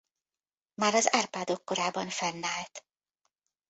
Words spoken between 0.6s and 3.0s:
Már az Árpádok korában fennállt.